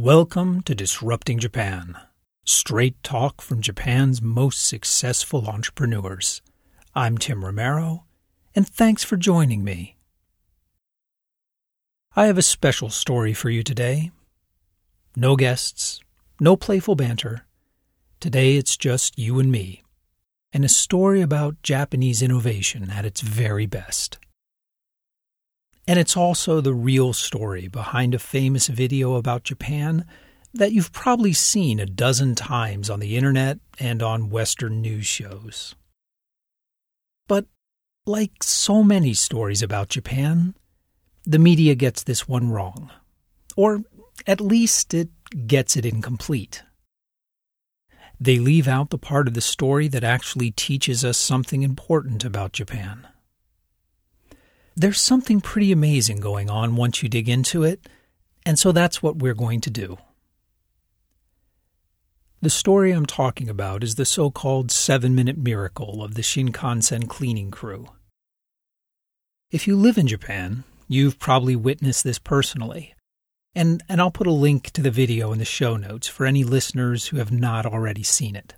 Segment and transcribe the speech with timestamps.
[0.00, 1.94] Welcome to Disrupting Japan.
[2.46, 6.40] Straight talk from Japan's most successful entrepreneurs.
[6.94, 8.06] I'm Tim Romero,
[8.54, 9.98] and thanks for joining me.
[12.16, 14.10] I have a special story for you today.
[15.16, 16.00] No guests,
[16.40, 17.44] no playful banter.
[18.20, 19.82] Today it's just you and me,
[20.50, 24.16] and a story about Japanese innovation at its very best.
[25.90, 30.04] And it's also the real story behind a famous video about Japan
[30.54, 35.74] that you've probably seen a dozen times on the internet and on Western news shows.
[37.26, 37.46] But
[38.06, 40.54] like so many stories about Japan,
[41.24, 42.92] the media gets this one wrong.
[43.56, 43.82] Or
[44.28, 45.08] at least it
[45.48, 46.62] gets it incomplete.
[48.20, 52.52] They leave out the part of the story that actually teaches us something important about
[52.52, 53.08] Japan.
[54.80, 57.86] There's something pretty amazing going on once you dig into it,
[58.46, 59.98] and so that's what we're going to do.
[62.40, 67.08] The story I'm talking about is the so called seven minute miracle of the Shinkansen
[67.08, 67.88] cleaning crew.
[69.50, 72.94] If you live in Japan, you've probably witnessed this personally,
[73.54, 76.42] and, and I'll put a link to the video in the show notes for any
[76.42, 78.54] listeners who have not already seen it.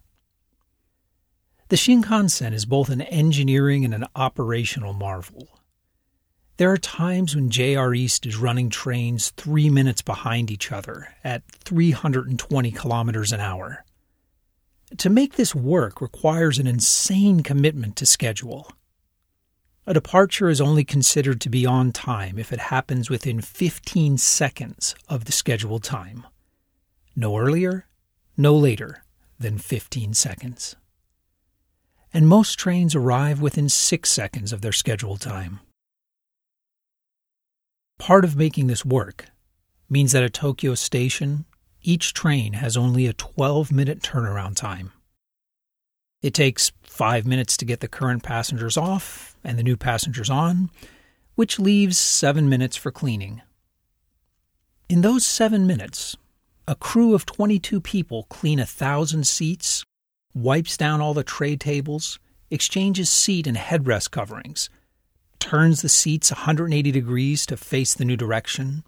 [1.67, 5.49] The Shinkansen is both an engineering and an operational marvel.
[6.59, 11.43] There are times when JR East is running trains three minutes behind each other at
[11.47, 13.85] 320 kilometers an hour.
[14.99, 18.71] To make this work requires an insane commitment to schedule.
[19.87, 24.95] A departure is only considered to be on time if it happens within 15 seconds
[25.09, 26.27] of the scheduled time.
[27.17, 27.87] No earlier,
[28.37, 29.05] no later
[29.39, 30.77] than 15 seconds.
[32.13, 35.61] And most trains arrive within 6 seconds of their scheduled time.
[38.03, 39.27] Part of making this work
[39.89, 41.45] means that at Tokyo Station,
[41.83, 44.91] each train has only a 12 minute turnaround time.
[46.21, 50.69] It takes five minutes to get the current passengers off and the new passengers on,
[51.37, 53.41] which leaves seven minutes for cleaning.
[54.89, 56.17] In those seven minutes,
[56.67, 59.85] a crew of 22 people clean a thousand seats,
[60.35, 62.19] wipes down all the tray tables,
[62.51, 64.71] exchanges seat and headrest coverings,
[65.43, 68.85] turns the seats 180 degrees to face the new direction,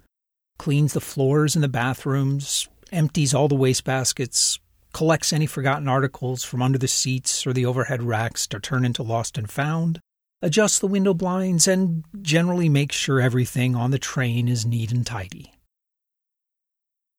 [0.56, 4.60] cleans the floors in the bathrooms, empties all the wastebaskets,
[4.93, 9.03] collects any forgotten articles from under the seats or the overhead racks to turn into
[9.03, 9.98] lost and found,
[10.43, 15.04] adjusts the window blinds, and generally makes sure everything on the train is neat and
[15.04, 15.53] tidy.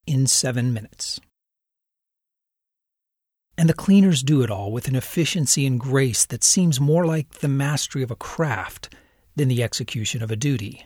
[0.08, 1.20] In seven minutes.
[3.58, 7.40] And the cleaners do it all with an efficiency and grace that seems more like
[7.40, 8.96] the mastery of a craft
[9.36, 10.86] than the execution of a duty.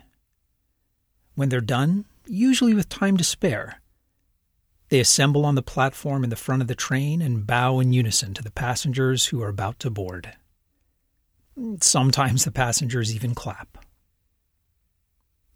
[1.34, 3.80] When they're done, usually with time to spare,
[4.90, 8.34] they assemble on the platform in the front of the train and bow in unison
[8.34, 10.32] to the passengers who are about to board.
[11.80, 13.84] Sometimes the passengers even clap.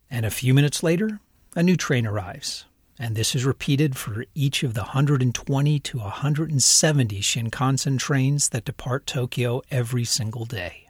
[0.09, 1.19] And a few minutes later,
[1.56, 2.65] a new train arrives,
[2.99, 9.06] and this is repeated for each of the 120 to 170 Shinkansen trains that depart
[9.06, 10.84] Tokyo every single day.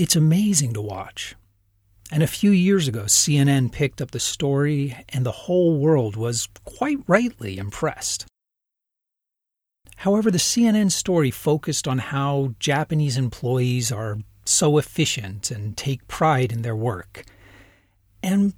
[0.00, 1.34] It's amazing to watch.
[2.10, 6.48] And a few years ago, CNN picked up the story, and the whole world was
[6.64, 8.24] quite rightly impressed.
[9.96, 14.16] However, the CNN story focused on how Japanese employees are
[14.46, 17.26] so efficient and take pride in their work.
[18.22, 18.54] And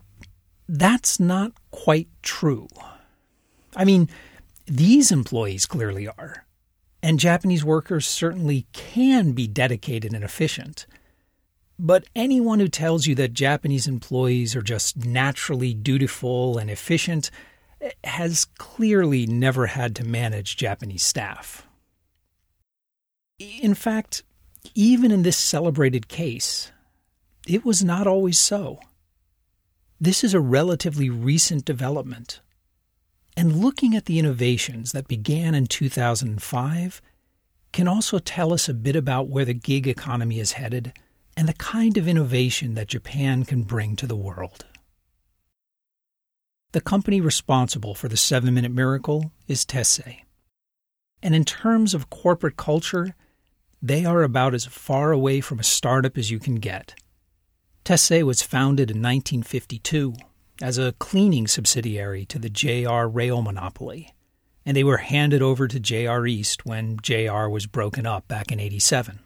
[0.69, 2.69] that's not quite true.
[3.75, 4.09] I mean,
[4.67, 6.47] these employees clearly are.
[7.03, 10.87] And Japanese workers certainly can be dedicated and efficient.
[11.85, 17.29] But anyone who tells you that Japanese employees are just naturally dutiful and efficient
[17.81, 21.67] eh, has clearly never had to manage Japanese staff.
[23.41, 24.23] In fact,
[24.77, 26.71] even in this celebrated case,
[27.49, 28.79] it was not always so.
[30.01, 32.39] This is a relatively recent development.
[33.37, 37.03] And looking at the innovations that began in 2005
[37.73, 40.93] can also tell us a bit about where the gig economy is headed
[41.37, 44.67] and the kind of innovation that Japan can bring to the world.
[46.73, 50.23] The company responsible for the seven minute miracle is Tessei.
[51.23, 53.15] And in terms of corporate culture,
[53.81, 56.95] they are about as far away from a startup as you can get.
[57.85, 60.15] Tessei was founded in 1952
[60.63, 64.15] as a cleaning subsidiary to the JR rail monopoly,
[64.65, 68.61] and they were handed over to JR East when JR was broken up back in
[68.61, 69.19] 87.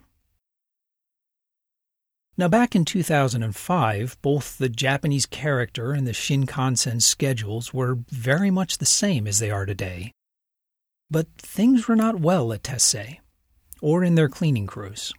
[2.39, 8.77] Now, back in 2005, both the Japanese character and the Shinkansen schedules were very much
[8.77, 10.11] the same as they are today.
[11.09, 13.19] But things were not well at Tessei,
[13.81, 15.13] or in their cleaning crews.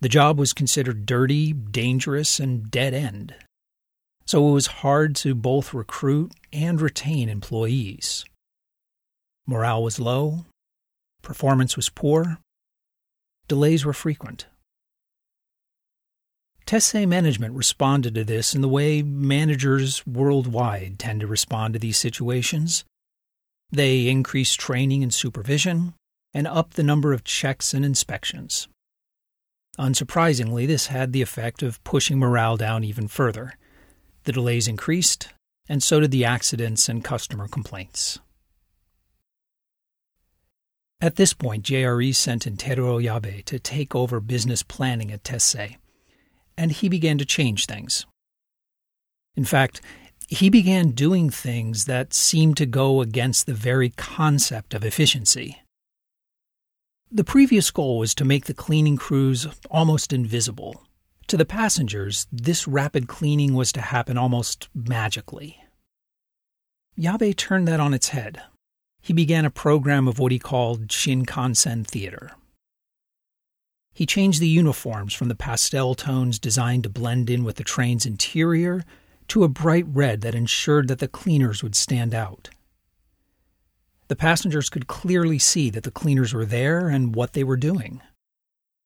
[0.00, 3.34] The job was considered dirty, dangerous, and dead end.
[4.24, 8.24] So it was hard to both recruit and retain employees.
[9.46, 10.46] Morale was low,
[11.20, 12.38] performance was poor,
[13.48, 14.46] delays were frequent.
[16.68, 21.96] Tessei management responded to this in the way managers worldwide tend to respond to these
[21.96, 22.84] situations.
[23.72, 25.94] They increased training and supervision
[26.34, 28.68] and upped the number of checks and inspections.
[29.78, 33.54] Unsurprisingly, this had the effect of pushing morale down even further.
[34.24, 35.30] The delays increased,
[35.70, 38.18] and so did the accidents and customer complaints.
[41.00, 45.78] At this point, JRE sent in Teruo Yabe to take over business planning at Tessei
[46.58, 48.04] and he began to change things.
[49.36, 49.80] In fact,
[50.26, 55.62] he began doing things that seemed to go against the very concept of efficiency.
[57.10, 60.82] The previous goal was to make the cleaning crews almost invisible.
[61.28, 65.62] To the passengers, this rapid cleaning was to happen almost magically.
[66.98, 68.42] Yabe turned that on its head.
[69.00, 72.32] He began a program of what he called Shinkansen theater.
[73.98, 78.06] He changed the uniforms from the pastel tones designed to blend in with the train's
[78.06, 78.84] interior
[79.26, 82.48] to a bright red that ensured that the cleaners would stand out.
[84.06, 88.00] The passengers could clearly see that the cleaners were there and what they were doing,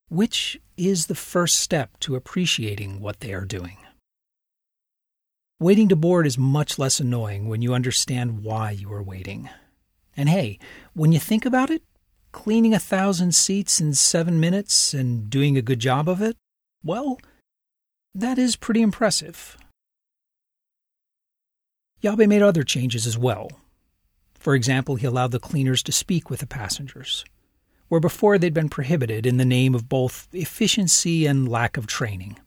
[0.08, 3.76] which is the first step to appreciating what they are doing.
[5.60, 9.50] Waiting to board is much less annoying when you understand why you are waiting.
[10.16, 10.58] And hey,
[10.94, 11.82] when you think about it,
[12.32, 16.36] cleaning a thousand seats in seven minutes and doing a good job of it,
[16.82, 17.18] well,
[18.14, 19.56] that is pretty impressive.
[22.02, 23.48] Yabe made other changes as well.
[24.34, 27.24] For example, he allowed the cleaners to speak with the passengers,
[27.88, 32.38] where before they'd been prohibited in the name of both efficiency and lack of training.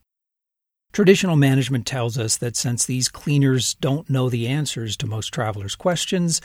[0.92, 5.76] Traditional management tells us that since these cleaners don't know the answers to most travelers'
[5.76, 6.42] questions,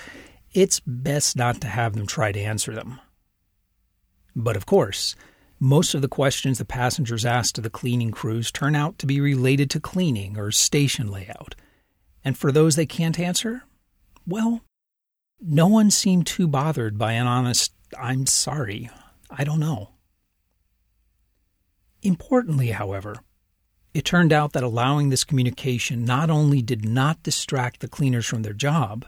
[0.53, 3.01] it's best not to have them try to answer them.
[4.35, 5.15] But of course,
[5.59, 9.21] most of the questions the passengers ask to the cleaning crews turn out to be
[9.21, 11.55] related to cleaning or station layout.
[12.25, 13.65] And for those they can't answer,
[14.27, 14.62] well,
[15.41, 18.91] no one seemed too bothered by an honest, I'm sorry,
[19.31, 19.91] I don't know.
[22.03, 23.17] Importantly, however,
[23.93, 28.43] it turned out that allowing this communication not only did not distract the cleaners from
[28.43, 29.05] their job,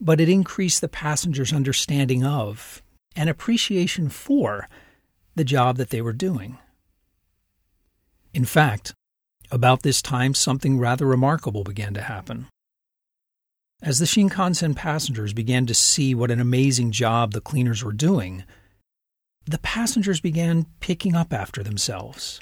[0.00, 2.82] but it increased the passengers' understanding of
[3.16, 4.68] and appreciation for
[5.34, 6.58] the job that they were doing.
[8.32, 8.94] In fact,
[9.50, 12.46] about this time, something rather remarkable began to happen.
[13.82, 18.44] As the Shinkansen passengers began to see what an amazing job the cleaners were doing,
[19.46, 22.40] the passengers began picking up after themselves,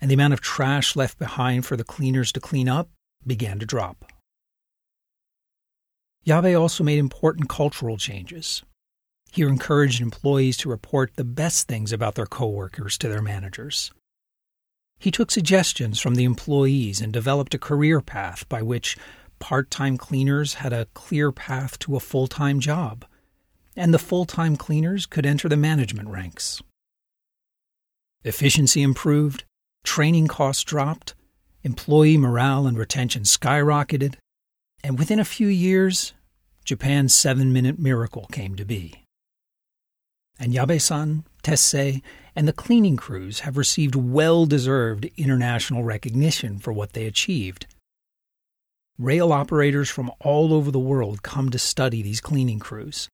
[0.00, 2.90] and the amount of trash left behind for the cleaners to clean up
[3.24, 4.04] began to drop.
[6.26, 8.62] Yabe also made important cultural changes.
[9.32, 13.90] He encouraged employees to report the best things about their coworkers to their managers.
[14.98, 18.98] He took suggestions from the employees and developed a career path by which
[19.38, 23.06] part time cleaners had a clear path to a full time job,
[23.74, 26.60] and the full time cleaners could enter the management ranks.
[28.24, 29.44] Efficiency improved,
[29.82, 31.14] training costs dropped,
[31.62, 34.16] employee morale and retention skyrocketed,
[34.84, 36.12] and within a few years,
[36.66, 39.01] Japan's seven minute miracle came to be
[40.42, 42.02] and Yabe-san, Tessei,
[42.34, 47.66] and the cleaning crews have received well-deserved international recognition for what they achieved.
[48.98, 53.08] Rail operators from all over the world come to study these cleaning crews.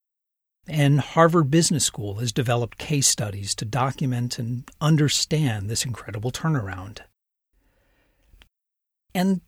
[0.66, 7.00] And Harvard Business School has developed case studies to document and understand this incredible turnaround.
[9.14, 9.42] And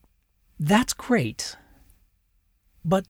[0.58, 1.56] that's great.
[2.84, 3.06] But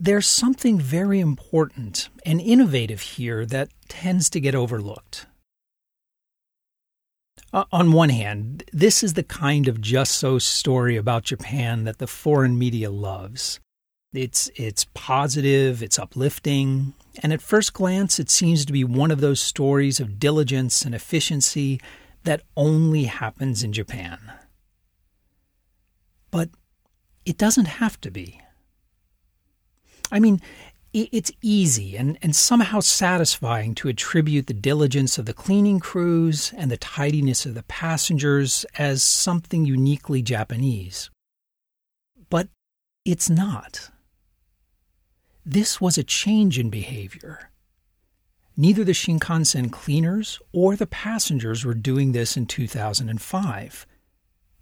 [0.00, 5.26] there's something very important and innovative here that tends to get overlooked.
[7.52, 11.98] Uh, on one hand, this is the kind of just so story about Japan that
[11.98, 13.58] the foreign media loves.
[14.12, 19.20] It's it's positive, it's uplifting, and at first glance it seems to be one of
[19.20, 21.80] those stories of diligence and efficiency
[22.24, 24.18] that only happens in Japan.
[26.30, 26.50] But
[27.24, 28.40] it doesn't have to be.
[30.10, 30.40] I mean,
[30.92, 36.70] it's easy and, and somehow satisfying to attribute the diligence of the cleaning crews and
[36.70, 41.10] the tidiness of the passengers as something uniquely Japanese.
[42.30, 42.48] But
[43.04, 43.90] it's not.
[45.44, 47.50] This was a change in behavior.
[48.56, 53.86] Neither the Shinkansen cleaners or the passengers were doing this in 2005,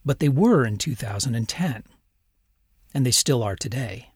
[0.05, 1.83] but they were in 2010,
[2.93, 4.11] and they still are today.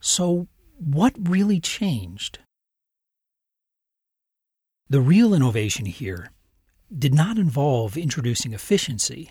[0.00, 2.38] So, what really changed?
[4.88, 6.30] The real innovation here
[6.96, 9.30] did not involve introducing efficiency.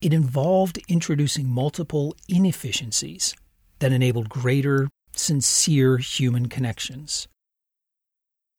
[0.00, 3.34] It involved introducing multiple inefficiencies
[3.80, 7.28] that enabled greater, sincere human connections.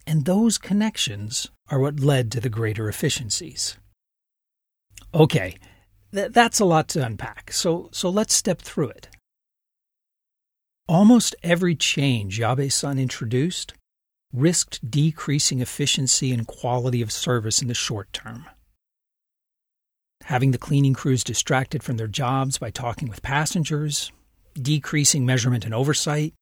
[0.05, 3.77] And those connections are what led to the greater efficiencies.
[5.13, 5.55] Okay,
[6.13, 9.07] th- that's a lot to unpack, so, so let's step through it.
[10.87, 13.73] Almost every change Yabe san introduced
[14.33, 18.45] risked decreasing efficiency and quality of service in the short term.
[20.25, 24.11] Having the cleaning crews distracted from their jobs by talking with passengers,
[24.55, 26.33] decreasing measurement and oversight,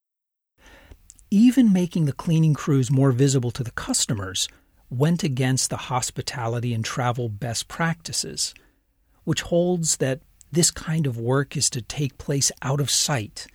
[1.30, 4.48] even making the cleaning crews more visible to the customers
[4.90, 8.54] went against the hospitality and travel best practices,
[9.24, 10.22] which holds that
[10.52, 13.48] this kind of work is to take place out of sight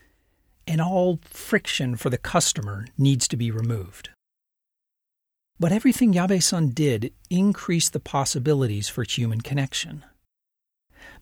[0.67, 4.11] and all friction for the customer needs to be removed.
[5.59, 10.05] But everything Yabe san did increased the possibilities for human connection.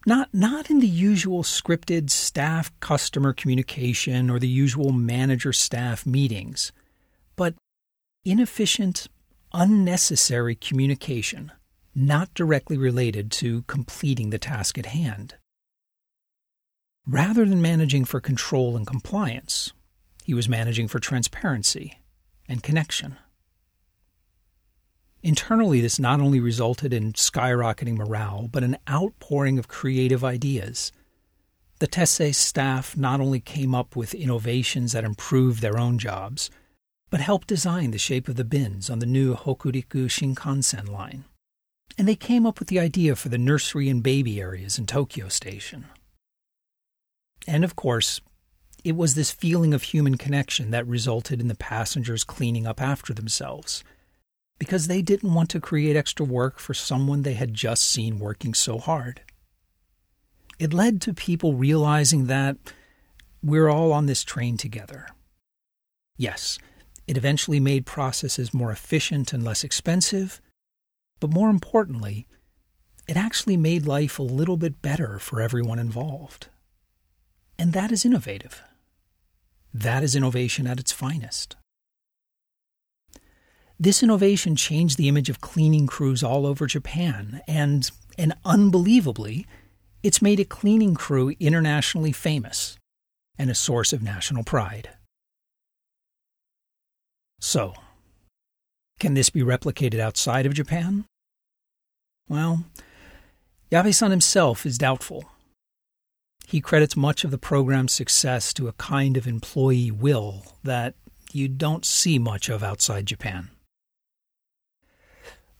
[0.05, 6.71] Not, not in the usual scripted staff customer communication or the usual manager staff meetings,
[7.35, 7.55] but
[8.25, 9.07] inefficient,
[9.53, 11.51] unnecessary communication
[11.95, 15.35] not directly related to completing the task at hand.
[17.07, 19.73] Rather than managing for control and compliance,
[20.23, 21.99] he was managing for transparency
[22.49, 23.17] and connection.
[25.21, 30.91] Internally, this not only resulted in skyrocketing morale, but an outpouring of creative ideas.
[31.79, 36.49] The Tessei staff not only came up with innovations that improved their own jobs,
[37.11, 41.25] but helped design the shape of the bins on the new Hokuriku Shinkansen line.
[41.97, 45.27] And they came up with the idea for the nursery and baby areas in Tokyo
[45.29, 45.85] Station.
[47.47, 48.21] And of course,
[48.83, 53.13] it was this feeling of human connection that resulted in the passengers cleaning up after
[53.13, 53.83] themselves
[54.59, 58.53] because they didn't want to create extra work for someone they had just seen working
[58.53, 59.21] so hard.
[60.59, 62.57] It led to people realizing that
[63.43, 65.07] we're all on this train together.
[66.17, 66.57] Yes,
[67.07, 70.41] it eventually made processes more efficient and less expensive,
[71.19, 72.27] but more importantly,
[73.07, 76.47] it actually made life a little bit better for everyone involved.
[77.57, 78.61] And that is innovative.
[79.73, 81.55] That is innovation at its finest.
[83.79, 89.45] This innovation changed the image of cleaning crews all over Japan, and, and unbelievably,
[90.01, 92.77] it's made a cleaning crew internationally famous
[93.37, 94.91] and a source of national pride.
[97.41, 97.73] So,
[98.99, 101.05] can this be replicated outside of Japan?
[102.29, 102.63] Well,
[103.71, 105.25] Yabe san himself is doubtful.
[106.47, 110.95] He credits much of the program's success to a kind of employee will that
[111.31, 113.49] you don't see much of outside Japan.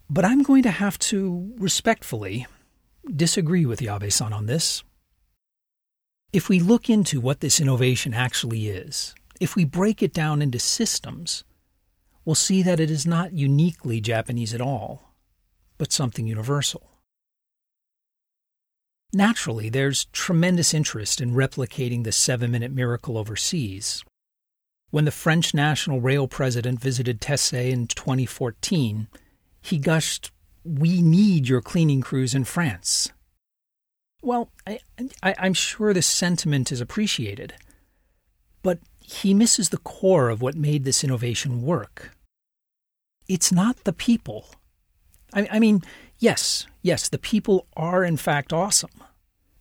[0.09, 2.45] But I'm going to have to respectfully
[3.13, 4.83] disagree with Yabe san on this.
[6.31, 10.59] If we look into what this innovation actually is, if we break it down into
[10.59, 11.43] systems,
[12.23, 15.13] we'll see that it is not uniquely Japanese at all,
[15.77, 16.94] but something universal.
[19.15, 24.03] Naturally, there's tremendous interest in replicating the seven minute miracle overseas.
[24.91, 29.07] When the French National Rail president visited Tessei in 2014,
[29.61, 30.31] he gushed,
[30.65, 33.09] We need your cleaning crews in France.
[34.21, 34.79] Well, I,
[35.23, 37.53] am sure the sentiment is appreciated,
[38.63, 42.11] but he misses the core of what made this innovation work.
[43.29, 44.47] It's not the people.
[45.33, 45.83] I, I mean,
[46.19, 49.03] yes, yes, the people are in fact awesome.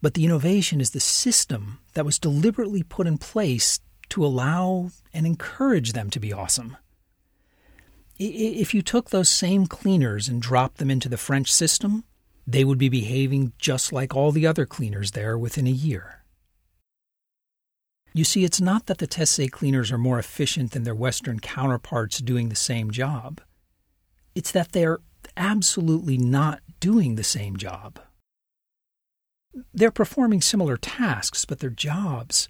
[0.01, 3.81] But the innovation is the system that was deliberately put in place
[4.11, 6.77] to allow and encourage them to be awesome.
[8.19, 12.05] If you took those same cleaners and dropped them into the French system,
[12.47, 16.23] they would be behaving just like all the other cleaners there within a year.
[18.13, 22.19] You see, it's not that the Tessei cleaners are more efficient than their Western counterparts
[22.19, 23.41] doing the same job.
[24.37, 25.01] It's that they're
[25.37, 28.01] absolutely not doing the same job.
[29.73, 32.49] They're performing similar tasks, but their jobs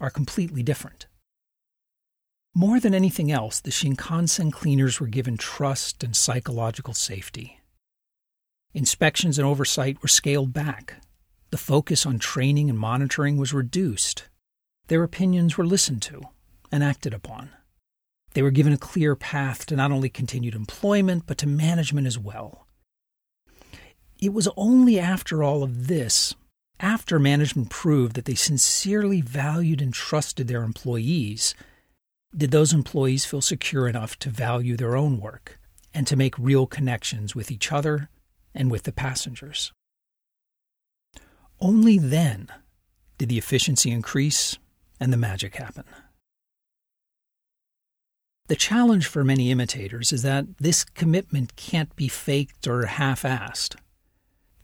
[0.00, 1.06] are completely different.
[2.54, 7.60] More than anything else, the Shinkansen cleaners were given trust and psychological safety.
[8.72, 11.02] Inspections and oversight were scaled back.
[11.50, 14.28] The focus on training and monitoring was reduced.
[14.88, 16.22] Their opinions were listened to
[16.72, 17.50] and acted upon.
[18.36, 22.18] They were given a clear path to not only continued employment, but to management as
[22.18, 22.66] well.
[24.20, 26.34] It was only after all of this,
[26.78, 31.54] after management proved that they sincerely valued and trusted their employees,
[32.36, 35.58] did those employees feel secure enough to value their own work
[35.94, 38.10] and to make real connections with each other
[38.54, 39.72] and with the passengers?
[41.58, 42.48] Only then
[43.16, 44.58] did the efficiency increase
[45.00, 45.84] and the magic happen.
[48.48, 53.74] The challenge for many imitators is that this commitment can't be faked or half assed.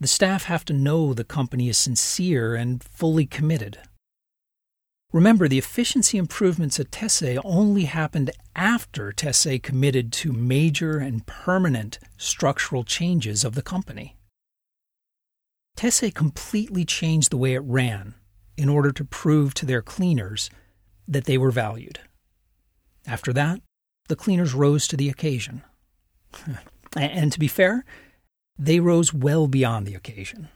[0.00, 3.78] The staff have to know the company is sincere and fully committed.
[5.12, 11.98] Remember, the efficiency improvements at Tessei only happened after Tessei committed to major and permanent
[12.16, 14.16] structural changes of the company.
[15.76, 18.14] Tessei completely changed the way it ran
[18.56, 20.50] in order to prove to their cleaners
[21.08, 21.98] that they were valued.
[23.06, 23.60] After that,
[24.08, 25.62] the cleaners rose to the occasion.
[26.96, 27.84] and to be fair,
[28.58, 30.48] they rose well beyond the occasion.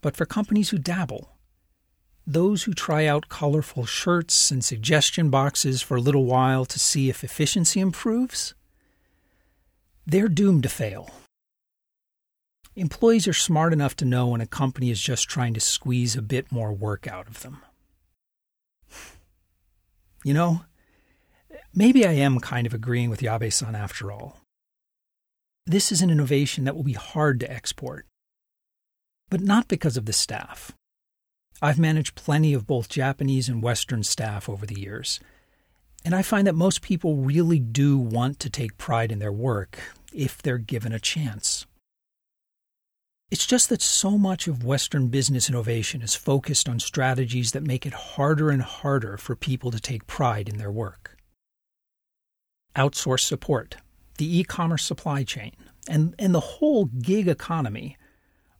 [0.00, 1.30] But for companies who dabble,
[2.26, 7.08] those who try out colorful shirts and suggestion boxes for a little while to see
[7.08, 8.54] if efficiency improves,
[10.06, 11.10] they're doomed to fail.
[12.76, 16.22] Employees are smart enough to know when a company is just trying to squeeze a
[16.22, 17.62] bit more work out of them.
[20.24, 20.64] You know,
[21.74, 24.40] maybe I am kind of agreeing with Yabe san after all.
[25.66, 28.06] This is an innovation that will be hard to export,
[29.30, 30.72] but not because of the staff.
[31.62, 35.20] I've managed plenty of both Japanese and Western staff over the years,
[36.04, 39.78] and I find that most people really do want to take pride in their work
[40.12, 41.66] if they're given a chance.
[43.30, 47.86] It's just that so much of Western business innovation is focused on strategies that make
[47.86, 51.13] it harder and harder for people to take pride in their work.
[52.76, 53.76] Outsource support,
[54.18, 55.52] the e commerce supply chain,
[55.88, 57.96] and, and the whole gig economy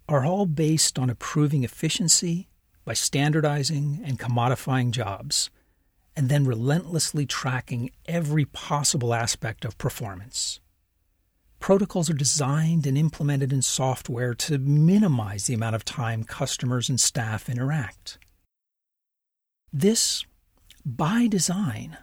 [0.09, 2.49] are all based on improving efficiency
[2.85, 5.51] by standardizing and commodifying jobs,
[6.17, 10.61] and then relentlessly tracking every possible aspect of performance.
[11.59, 17.01] Protocols are designed and implemented in software to minimize the amount of time customers and
[17.01, 18.19] staff interact.
[19.73, 20.27] This,
[20.85, 21.97] by design,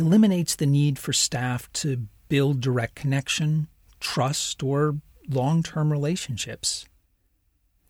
[0.00, 3.68] eliminates the need for staff to build direct connection,
[4.00, 4.96] trust, or
[5.28, 6.86] long term relationships.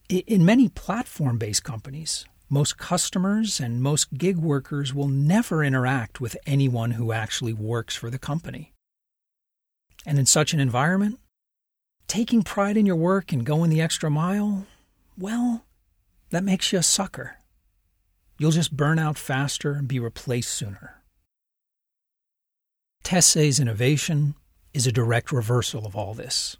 [0.09, 6.37] In many platform based companies, most customers and most gig workers will never interact with
[6.47, 8.73] anyone who actually works for the company.
[10.05, 11.21] And in such an environment,
[12.09, 14.67] taking pride in your work and going the extra mile,
[15.17, 15.65] well,
[16.31, 17.37] that makes you a sucker.
[18.39, 21.00] You'll just burn out faster and be replaced sooner.
[23.03, 24.35] Tessei's innovation
[24.73, 26.57] is a direct reversal of all this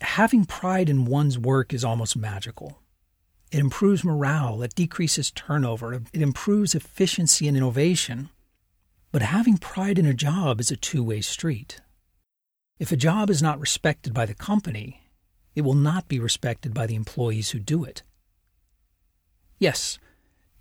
[0.00, 2.78] having pride in one's work is almost magical.
[3.50, 8.30] It improves morale, it decreases turnover, it improves efficiency and innovation.
[9.12, 11.80] But having pride in a job is a two way street.
[12.78, 15.08] If a job is not respected by the company,
[15.54, 18.02] it will not be respected by the employees who do it.
[19.58, 19.98] Yes,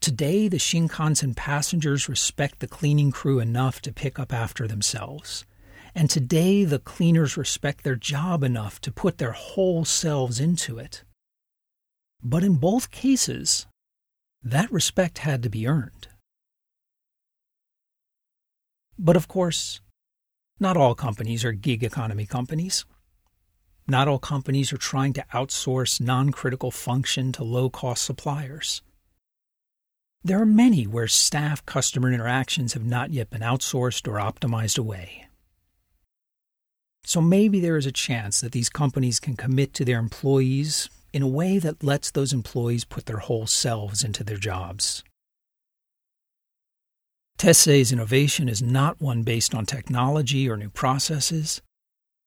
[0.03, 5.45] today the Shinkansen passengers respect the cleaning crew enough to pick up after themselves.
[5.95, 11.03] And today, the cleaners respect their job enough to put their whole selves into it.
[12.21, 13.65] But in both cases,
[14.43, 16.09] that respect had to be earned.
[18.99, 19.79] But of course,
[20.59, 22.83] not all companies are gig economy companies.
[23.87, 28.81] Not all companies are trying to outsource non critical function to low cost suppliers.
[30.25, 35.27] There are many where staff customer interactions have not yet been outsourced or optimized away.
[37.03, 41.21] So maybe there is a chance that these companies can commit to their employees in
[41.21, 45.03] a way that lets those employees put their whole selves into their jobs.
[47.37, 51.61] Tessei's innovation is not one based on technology or new processes.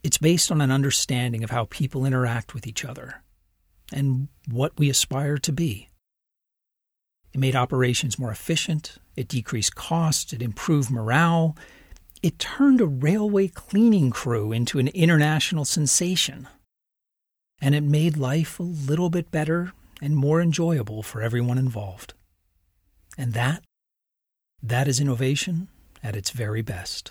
[0.02, 3.22] It's based on an understanding of how people interact with each other
[3.90, 5.88] and what we aspire to be.
[7.37, 11.55] It made operations more efficient, it decreased costs, it improved morale,
[12.22, 16.49] it turned a railway cleaning crew into an international sensation.
[17.61, 22.14] And it made life a little bit better and more enjoyable for everyone involved.
[23.18, 23.62] And that
[24.62, 25.68] That is innovation
[26.03, 27.11] at its very best.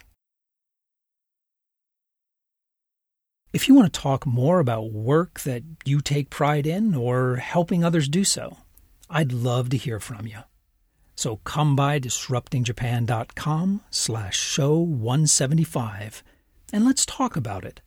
[3.54, 7.84] If you want to talk more about work that you take pride in or helping
[7.84, 8.58] others do so,
[9.10, 10.40] I'd love to hear from you.
[11.16, 16.24] So come by disruptingjapan.com slash show 175
[16.74, 17.82] and let's talk about it.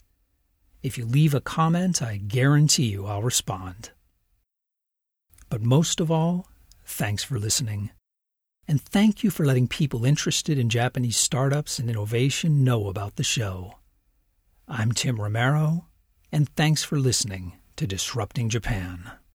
[0.83, 3.90] If you leave a comment, I guarantee you I'll respond.
[5.50, 6.46] But most of all,
[6.85, 7.90] thanks for listening.
[8.66, 13.24] And thank you for letting people interested in Japanese startups and innovation know about the
[13.24, 13.74] show.
[14.68, 15.87] I'm Tim Romero,
[16.31, 19.18] and thanks for listening to Disrupting Japan.